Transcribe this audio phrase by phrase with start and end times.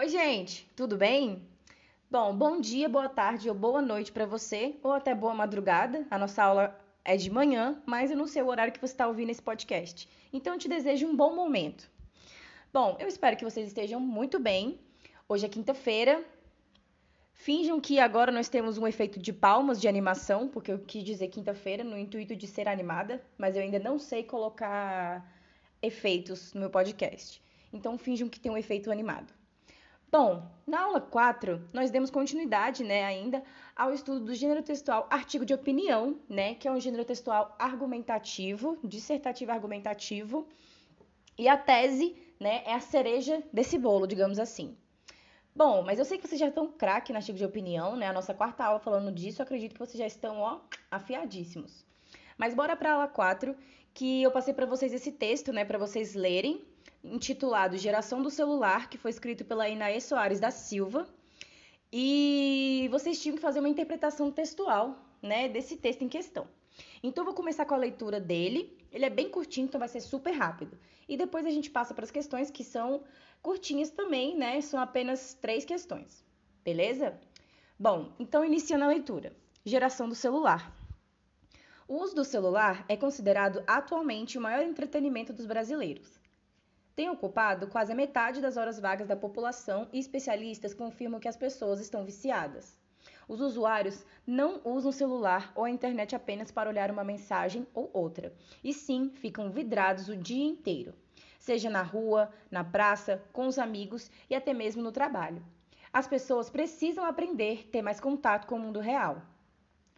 [0.00, 1.42] Oi, gente, tudo bem?
[2.10, 6.06] Bom, bom dia, boa tarde ou boa noite para você, ou até boa madrugada.
[6.10, 9.06] A nossa aula é de manhã, mas eu não sei o horário que você está
[9.06, 10.08] ouvindo esse podcast.
[10.32, 11.86] Então, eu te desejo um bom momento.
[12.72, 14.80] Bom, eu espero que vocês estejam muito bem.
[15.28, 16.24] Hoje é quinta-feira.
[17.34, 21.28] Finjam que agora nós temos um efeito de palmas de animação, porque eu quis dizer
[21.28, 25.30] quinta-feira no intuito de ser animada, mas eu ainda não sei colocar
[25.82, 27.42] efeitos no meu podcast.
[27.70, 29.38] Então, finjam que tem um efeito animado.
[30.12, 33.44] Bom, na aula 4, nós demos continuidade, né, ainda
[33.76, 38.76] ao estudo do gênero textual artigo de opinião, né, que é um gênero textual argumentativo,
[38.82, 40.48] dissertativo argumentativo,
[41.38, 44.76] e a tese, né, é a cereja desse bolo, digamos assim.
[45.54, 48.12] Bom, mas eu sei que vocês já estão craque no artigo de opinião, né, a
[48.12, 50.58] nossa quarta aula falando disso, acredito que vocês já estão, ó,
[50.90, 51.86] afiadíssimos.
[52.36, 53.54] Mas bora para a aula 4,
[53.94, 56.64] que eu passei para vocês esse texto, né, para vocês lerem,
[57.02, 61.08] intitulado Geração do Celular, que foi escrito pela Inaê Soares da Silva.
[61.92, 66.46] E vocês tinham que fazer uma interpretação textual, né, desse texto em questão.
[67.02, 68.78] Então, eu vou começar com a leitura dele.
[68.92, 70.78] Ele é bem curtinho, então vai ser super rápido.
[71.08, 73.02] E depois a gente passa para as questões que são
[73.42, 74.60] curtinhas também, né?
[74.60, 76.24] São apenas três questões.
[76.62, 77.18] Beleza?
[77.78, 79.32] Bom, então iniciando a leitura.
[79.64, 80.72] Geração do celular.
[81.88, 86.19] O uso do celular é considerado atualmente o maior entretenimento dos brasileiros
[87.00, 91.34] tem ocupado quase a metade das horas vagas da população e especialistas confirmam que as
[91.34, 92.78] pessoas estão viciadas.
[93.26, 98.34] Os usuários não usam celular ou a internet apenas para olhar uma mensagem ou outra,
[98.62, 100.92] e sim ficam vidrados o dia inteiro,
[101.38, 105.42] seja na rua, na praça, com os amigos e até mesmo no trabalho.
[105.90, 109.22] As pessoas precisam aprender a ter mais contato com o mundo real.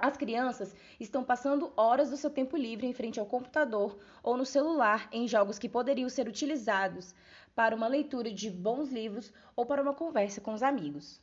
[0.02, 4.44] As crianças estão passando horas do seu tempo livre em frente ao computador ou no
[4.44, 7.14] celular em jogos que poderiam ser utilizados
[7.54, 11.20] para uma leitura de bons livros ou para uma conversa com os amigos.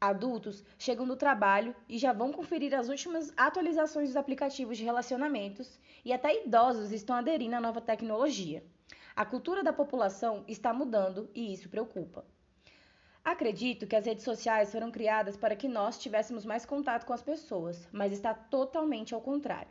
[0.00, 5.80] Adultos chegam do trabalho e já vão conferir as últimas atualizações dos aplicativos de relacionamentos
[6.04, 8.64] e até idosos estão aderindo à nova tecnologia.
[9.16, 12.24] A cultura da população está mudando e isso preocupa.
[13.24, 17.22] Acredito que as redes sociais foram criadas para que nós tivéssemos mais contato com as
[17.22, 19.70] pessoas, mas está totalmente ao contrário.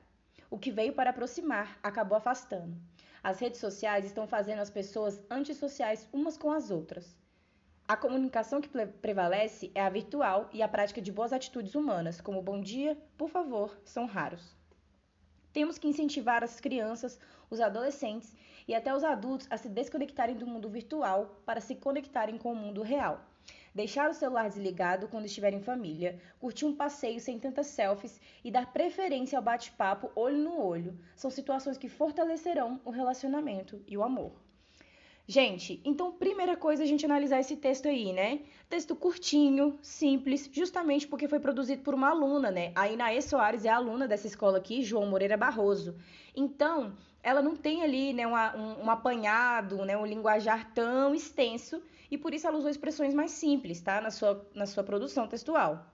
[0.49, 2.75] O que veio para aproximar acabou afastando.
[3.23, 7.15] As redes sociais estão fazendo as pessoas antissociais umas com as outras.
[7.87, 12.41] A comunicação que prevalece é a virtual e a prática de boas atitudes humanas, como
[12.41, 14.57] bom dia, por favor, são raros.
[15.53, 17.19] Temos que incentivar as crianças,
[17.51, 18.35] os adolescentes
[18.67, 22.55] e até os adultos a se desconectarem do mundo virtual para se conectarem com o
[22.55, 23.21] mundo real.
[23.73, 28.51] Deixar o celular desligado quando estiver em família, curtir um passeio sem tantas selfies e
[28.51, 34.03] dar preferência ao bate-papo olho no olho são situações que fortalecerão o relacionamento e o
[34.03, 34.33] amor.
[35.25, 38.41] Gente, então primeira coisa é a gente analisar esse texto aí, né?
[38.69, 42.73] Texto curtinho, simples, justamente porque foi produzido por uma aluna, né?
[42.75, 45.95] A Inaê Soares é aluna dessa escola aqui, João Moreira Barroso.
[46.35, 46.93] Então,
[47.23, 52.17] ela não tem ali né, uma, um, um apanhado, né, um linguajar tão extenso e
[52.17, 54.01] por isso ela usou expressões mais simples, tá?
[54.01, 55.93] Na sua, na sua produção textual.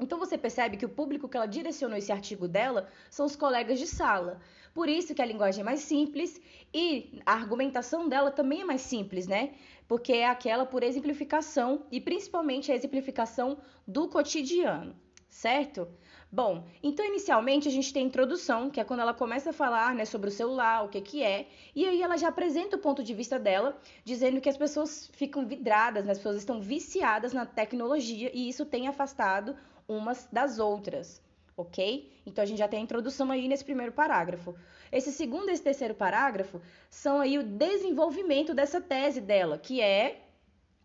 [0.00, 3.78] Então você percebe que o público que ela direcionou esse artigo dela são os colegas
[3.78, 4.40] de sala.
[4.72, 6.40] Por isso que a linguagem é mais simples
[6.72, 9.54] e a argumentação dela também é mais simples, né?
[9.88, 14.94] Porque é aquela por exemplificação e principalmente a exemplificação do cotidiano,
[15.28, 15.88] certo?
[16.30, 19.94] Bom, então inicialmente a gente tem a introdução, que é quando ela começa a falar
[19.94, 23.02] né, sobre o celular, o que, que é, e aí ela já apresenta o ponto
[23.02, 27.46] de vista dela, dizendo que as pessoas ficam vidradas, né, as pessoas estão viciadas na
[27.46, 29.56] tecnologia e isso tem afastado
[29.88, 31.22] umas das outras,
[31.56, 32.12] ok?
[32.26, 34.54] Então a gente já tem a introdução aí nesse primeiro parágrafo.
[34.92, 36.60] Esse segundo e esse terceiro parágrafo
[36.90, 40.27] são aí o desenvolvimento dessa tese dela, que é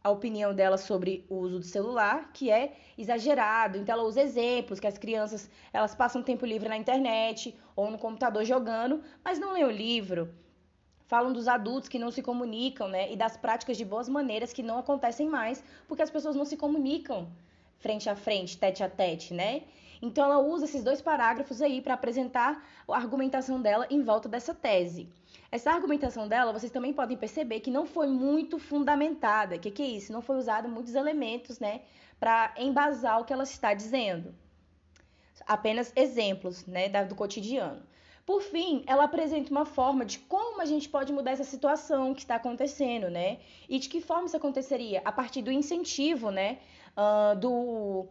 [0.04, 3.78] a opinião dela sobre o uso do celular, que é exagerado.
[3.78, 7.98] Então ela usa exemplos que as crianças elas passam tempo livre na internet ou no
[7.98, 10.34] computador jogando, mas não lê o livro.
[11.08, 13.12] Falam dos adultos que não se comunicam, né?
[13.12, 16.58] E das práticas de boas maneiras que não acontecem mais, porque as pessoas não se
[16.58, 17.28] comunicam
[17.80, 19.64] frente a frente, tete a tete, né?
[20.02, 24.54] Então ela usa esses dois parágrafos aí para apresentar a argumentação dela em volta dessa
[24.54, 25.08] tese.
[25.54, 29.56] Essa argumentação dela, vocês também podem perceber que não foi muito fundamentada.
[29.56, 30.12] O que, que é isso?
[30.12, 31.82] Não foi usado muitos elementos, né,
[32.20, 34.34] para embasar o que ela está dizendo.
[35.46, 37.84] Apenas exemplos, né, do cotidiano.
[38.26, 42.22] Por fim, ela apresenta uma forma de como a gente pode mudar essa situação que
[42.22, 43.38] está acontecendo, né?
[43.70, 45.04] E de que forma isso aconteceria?
[45.06, 46.58] A partir do incentivo, né?
[46.98, 48.08] Uh, do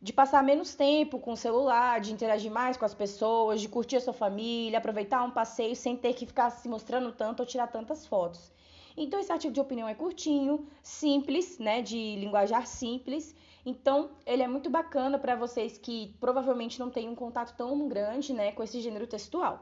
[0.00, 3.96] de passar menos tempo com o celular, de interagir mais com as pessoas, de curtir
[3.96, 7.66] a sua família, aproveitar um passeio sem ter que ficar se mostrando tanto ou tirar
[7.68, 8.52] tantas fotos.
[8.96, 13.34] Então, esse artigo de opinião é curtinho, simples, né, de linguajar simples.
[13.64, 18.32] Então, ele é muito bacana para vocês que provavelmente não têm um contato tão grande,
[18.32, 19.60] né, com esse gênero textual.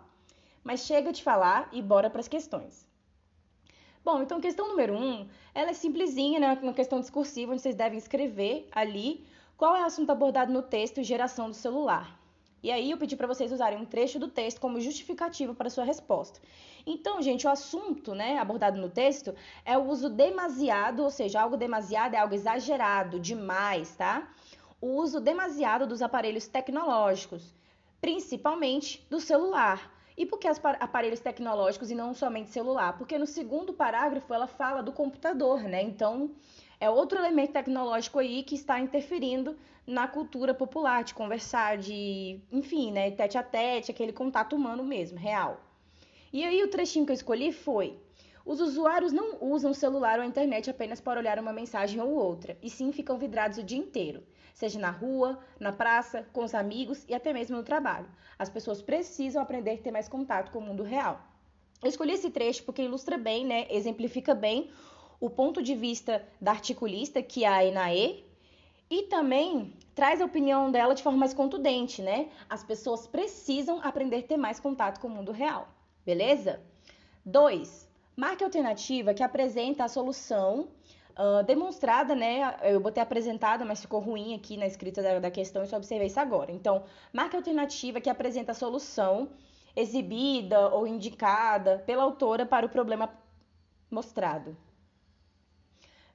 [0.63, 2.87] Mas chega de falar e bora para as questões.
[4.05, 7.99] Bom, então questão número um, ela é simplesinha, né, uma questão discursiva, onde vocês devem
[7.99, 12.19] escrever ali qual é o assunto abordado no texto geração do celular.
[12.63, 15.85] E aí eu pedi para vocês usarem um trecho do texto como justificativa para sua
[15.85, 16.41] resposta.
[16.87, 19.35] Então, gente, o assunto, né, abordado no texto
[19.65, 24.29] é o uso demasiado, ou seja, algo demasiado é algo exagerado, demais, tá?
[24.81, 27.55] O uso demasiado dos aparelhos tecnológicos,
[28.01, 29.94] principalmente do celular.
[30.17, 32.97] E por que aparelhos tecnológicos e não somente celular?
[32.97, 35.83] Porque no segundo parágrafo ela fala do computador, né?
[35.83, 36.31] Então,
[36.81, 39.57] é outro elemento tecnológico aí que está interferindo
[39.87, 45.19] na cultura popular, de conversar, de, enfim, né, tete a tete, aquele contato humano mesmo,
[45.19, 45.61] real.
[46.33, 47.99] E aí o trechinho que eu escolhi foi:
[48.47, 52.71] os usuários não usam celular ou internet apenas para olhar uma mensagem ou outra, e
[52.71, 54.23] sim ficam vidrados o dia inteiro,
[54.55, 58.09] seja na rua, na praça, com os amigos e até mesmo no trabalho.
[58.39, 61.21] As pessoas precisam aprender a ter mais contato com o mundo real.
[61.83, 64.71] Eu escolhi esse trecho porque ilustra bem, né, exemplifica bem
[65.21, 68.23] o ponto de vista da articulista, que é a Enaê,
[68.91, 72.29] e também traz a opinião dela de forma mais contundente, né?
[72.49, 75.69] As pessoas precisam aprender a ter mais contato com o mundo real,
[76.05, 76.61] beleza?
[77.25, 77.89] 2.
[78.17, 80.69] Marque a alternativa que apresenta a solução
[81.19, 82.57] uh, demonstrada, né?
[82.63, 86.07] Eu botei apresentada, mas ficou ruim aqui na escrita da, da questão, eu só observei
[86.07, 86.53] isso agora.
[86.53, 89.29] Então, marque a alternativa que apresenta a solução
[89.77, 93.11] exibida ou indicada pela autora para o problema
[93.91, 94.57] mostrado.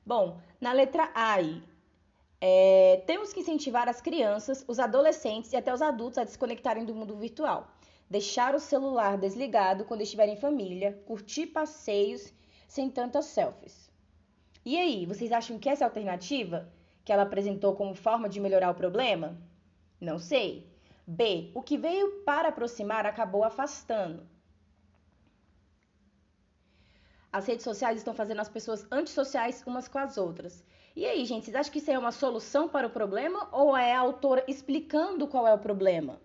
[0.06, 1.38] Bom, na letra A,
[2.42, 6.96] é, temos que incentivar as crianças, os adolescentes e até os adultos a desconectarem do
[6.96, 7.68] mundo virtual.
[8.10, 12.34] Deixar o celular desligado quando estiverem em família, curtir passeios
[12.68, 13.89] sem tantas selfies.
[14.66, 16.70] E aí, vocês acham que essa alternativa
[17.06, 19.38] que ela apresentou como forma de melhorar o problema?
[20.00, 20.70] Não sei.
[21.08, 21.52] B.
[21.56, 24.28] O que veio para aproximar acabou afastando.
[27.32, 30.64] As redes sociais estão fazendo as pessoas antissociais umas com as outras.
[30.96, 33.94] E aí, gente, vocês acham que isso é uma solução para o problema ou é
[33.94, 36.20] a autora explicando qual é o problema?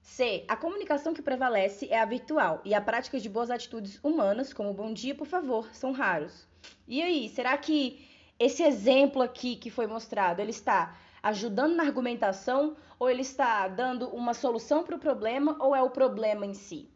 [0.00, 0.44] C.
[0.48, 4.74] A comunicação que prevalece é a virtual e a prática de boas atitudes humanas, como
[4.74, 6.46] bom dia, por favor, são raros.
[6.86, 8.06] E aí, será que
[8.38, 14.08] esse exemplo aqui que foi mostrado, ele está ajudando na argumentação ou ele está dando
[14.08, 16.90] uma solução para o problema ou é o problema em si?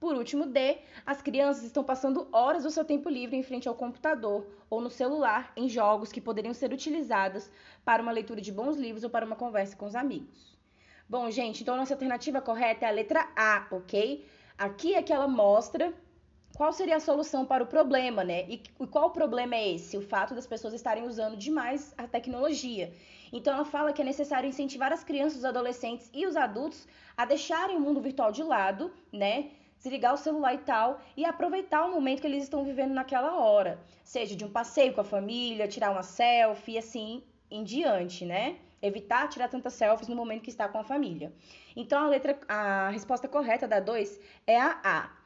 [0.00, 3.74] Por último, D, as crianças estão passando horas do seu tempo livre em frente ao
[3.74, 7.50] computador ou no celular em jogos que poderiam ser utilizados
[7.84, 10.56] para uma leitura de bons livros ou para uma conversa com os amigos.
[11.08, 14.24] Bom, gente, então nossa alternativa correta é a letra A, ok?
[14.56, 15.92] Aqui é que ela mostra
[16.58, 18.44] qual seria a solução para o problema, né?
[18.48, 18.60] E,
[18.90, 19.96] qual o problema é esse?
[19.96, 22.92] O fato das pessoas estarem usando demais a tecnologia.
[23.32, 26.84] Então ela fala que é necessário incentivar as crianças, os adolescentes e os adultos
[27.16, 29.50] a deixarem o mundo virtual de lado, né?
[29.78, 33.78] desligar o celular e tal, e aproveitar o momento que eles estão vivendo naquela hora.
[34.02, 38.56] Seja de um passeio com a família, tirar uma selfie, e assim em diante, né?
[38.82, 41.32] Evitar tirar tantas selfies no momento que está com a família.
[41.76, 45.17] Então a letra, a resposta correta da 2 é a A.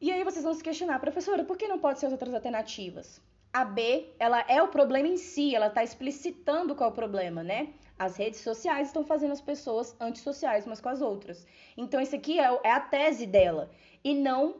[0.00, 3.20] E aí vocês vão se questionar, professora, por que não pode ser as outras alternativas?
[3.52, 7.42] A B, ela é o problema em si, ela está explicitando qual é o problema,
[7.42, 7.72] né?
[7.96, 11.46] As redes sociais estão fazendo as pessoas antissociais umas com as outras.
[11.76, 13.70] Então, isso aqui é, é a tese dela
[14.02, 14.56] e não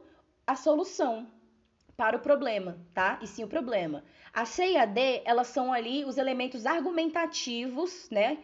[0.46, 1.26] a solução
[1.96, 3.18] para o problema, tá?
[3.20, 4.04] E sim o problema.
[4.32, 8.38] A C e a D, elas são ali os elementos argumentativos, né?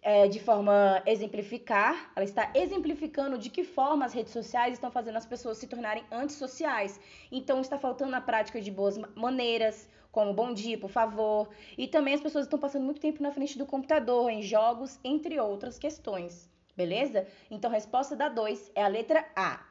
[0.00, 5.16] É, de forma exemplificar, ela está exemplificando de que forma as redes sociais estão fazendo
[5.16, 7.00] as pessoas se tornarem antissociais.
[7.32, 11.48] Então, está faltando a prática de boas maneiras, como bom dia, por favor.
[11.76, 15.38] E também as pessoas estão passando muito tempo na frente do computador, em jogos, entre
[15.40, 16.48] outras questões.
[16.76, 17.26] Beleza?
[17.50, 19.66] Então, a resposta da 2 é a letra A.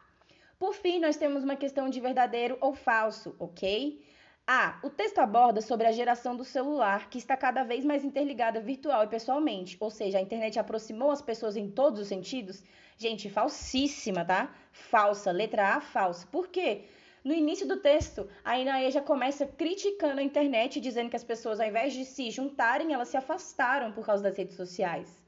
[0.60, 4.04] Por fim, nós temos uma questão de verdadeiro ou falso, ok?
[4.50, 4.80] A.
[4.82, 9.04] O texto aborda sobre a geração do celular, que está cada vez mais interligada virtual
[9.04, 12.64] e pessoalmente, ou seja, a internet aproximou as pessoas em todos os sentidos.
[12.98, 14.56] Gente, falsíssima, tá?
[14.72, 16.26] Falsa, letra A, falsa.
[16.28, 16.86] Por quê?
[17.26, 21.60] No início do texto, a Inaê já começa criticando a internet, dizendo que as pessoas,
[21.60, 25.22] ao invés de se juntarem, elas se afastaram por causa das redes sociais.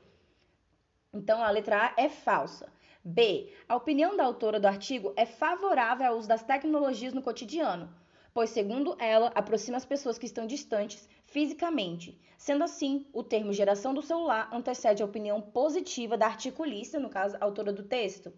[1.13, 2.71] Então, a letra A é falsa.
[3.03, 3.51] B.
[3.67, 7.93] A opinião da autora do artigo é favorável ao uso das tecnologias no cotidiano,
[8.33, 12.19] pois, segundo ela, aproxima as pessoas que estão distantes fisicamente.
[12.37, 17.37] Sendo assim, o termo geração do celular antecede a opinião positiva da articulista, no caso,
[17.39, 18.33] autora do texto.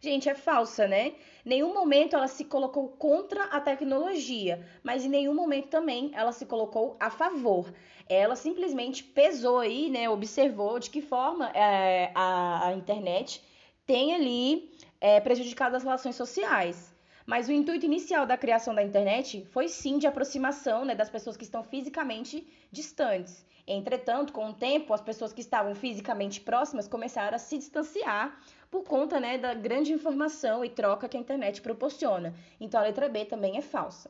[0.00, 1.14] Gente, é falsa, né?
[1.44, 6.44] Nenhum momento ela se colocou contra a tecnologia, mas em nenhum momento também ela se
[6.44, 7.72] colocou a favor.
[8.08, 10.08] Ela simplesmente pesou aí, né?
[10.08, 13.42] Observou de que forma é, a, a, internet
[13.86, 16.94] tem ali é, prejudicado as relações sociais.
[17.26, 21.36] Mas o intuito inicial da criação da internet foi sim de aproximação né, das pessoas
[21.36, 23.44] que estão fisicamente distantes.
[23.66, 28.40] Entretanto, com o tempo, as pessoas que estavam fisicamente próximas começaram a se distanciar
[28.70, 32.32] por conta né, da grande informação e troca que a internet proporciona.
[32.60, 34.08] Então, a letra B também é falsa.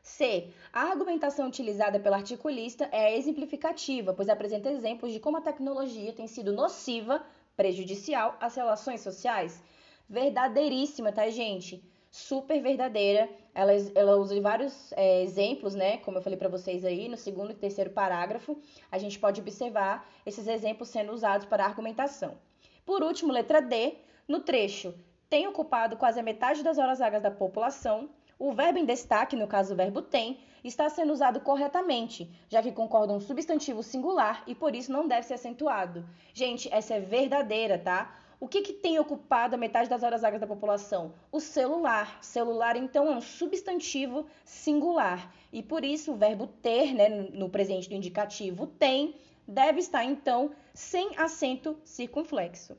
[0.00, 0.48] C.
[0.72, 6.28] A argumentação utilizada pelo articulista é exemplificativa, pois apresenta exemplos de como a tecnologia tem
[6.28, 7.24] sido nociva,
[7.56, 9.60] prejudicial às relações sociais.
[10.08, 11.82] Verdadeiríssima, tá, gente?
[12.12, 13.26] Super verdadeira.
[13.54, 15.96] Ela, ela usa vários é, exemplos, né?
[15.96, 20.06] Como eu falei para vocês aí, no segundo e terceiro parágrafo, a gente pode observar
[20.26, 22.36] esses exemplos sendo usados para argumentação.
[22.84, 23.94] Por último, letra D,
[24.28, 24.94] no trecho
[25.30, 29.46] tem ocupado quase a metade das horas vagas da população, o verbo em destaque, no
[29.46, 34.54] caso o verbo tem, está sendo usado corretamente, já que concorda um substantivo singular e
[34.54, 36.04] por isso não deve ser acentuado.
[36.34, 38.14] Gente, essa é verdadeira, tá?
[38.42, 41.14] O que, que tem ocupado a metade das horas vagas da população?
[41.30, 42.18] O celular.
[42.20, 45.32] Celular, então, é um substantivo singular.
[45.52, 49.14] E por isso o verbo ter, né, no presente do indicativo tem,
[49.46, 52.76] deve estar, então, sem acento circunflexo.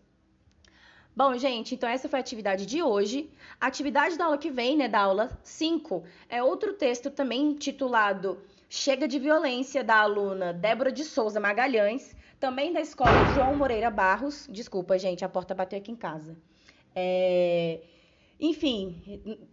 [1.15, 3.32] Bom, gente, então essa foi a atividade de hoje.
[3.62, 8.43] A atividade da aula que vem, né, da aula 5, é outro texto também titulado
[8.67, 14.50] Chega de Violência, da aluna Débora de Souza Magalhães, também da escola João Moreira Barros.
[14.51, 16.35] Desculpa, gente, a porta bateu aqui em casa.
[16.93, 17.79] É...
[18.38, 19.01] Enfim,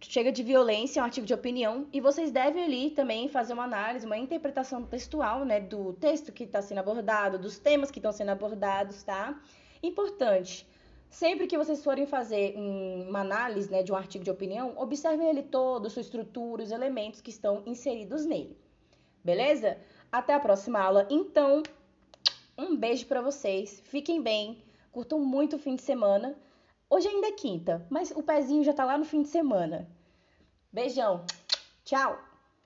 [0.01, 3.63] chega de violência, é um artigo de opinião, e vocês devem ali também fazer uma
[3.63, 8.11] análise, uma interpretação textual, né, do texto que está sendo abordado, dos temas que estão
[8.11, 9.39] sendo abordados, tá?
[9.81, 10.67] Importante,
[11.09, 15.43] Sempre que vocês forem fazer uma análise né, de um artigo de opinião, observem ele
[15.43, 18.57] todo, sua estrutura, os elementos que estão inseridos nele.
[19.21, 19.77] Beleza?
[20.09, 21.05] Até a próxima aula.
[21.09, 21.63] Então,
[22.61, 23.81] um beijo para vocês.
[23.85, 24.63] Fiquem bem.
[24.91, 26.35] Curtam muito o fim de semana.
[26.89, 29.87] Hoje ainda é quinta, mas o pezinho já tá lá no fim de semana.
[30.71, 31.25] Beijão.
[31.83, 32.30] Tchau.